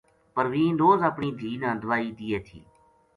پروین 0.35 0.73
روز 0.81 0.99
اپنی 1.09 1.29
دھی 1.39 1.51
نا 1.61 1.69
دوائی 1.81 2.09
دیے 2.17 2.39
تھی 2.47 2.59